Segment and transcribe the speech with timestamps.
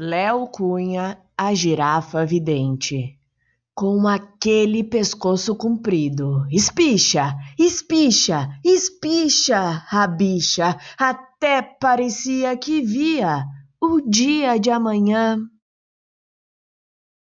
[0.00, 3.18] Léo Cunha, a girafa vidente.
[3.74, 6.46] Com aquele pescoço comprido.
[6.52, 10.78] Espicha, espicha, espicha, a bicha.
[10.96, 13.44] Até parecia que via
[13.80, 15.36] o dia de amanhã.